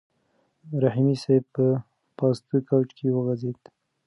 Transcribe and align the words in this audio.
رحیمي 0.83 1.15
صیب 1.23 1.43
په 1.55 1.65
پاسته 2.17 2.55
کوچ 2.67 2.89
کې 2.97 3.07
وغځېد. 3.11 3.59